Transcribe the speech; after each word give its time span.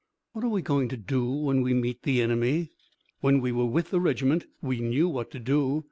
"What 0.33 0.43
are 0.43 0.49
we 0.49 0.63
going 0.63 0.87
to 0.89 0.97
do 0.97 1.29
when 1.29 1.61
we 1.61 1.75
meet 1.75 2.01
the 2.01 2.23
enemy? 2.23 2.71
When 3.19 3.39
we 3.39 3.51
were 3.51 3.67
with 3.67 3.91
the 3.91 3.99
regiment, 3.99 4.47
we 4.59 4.79
knew 4.79 5.07
what 5.07 5.29
to 5.29 5.39
do.... 5.39 5.79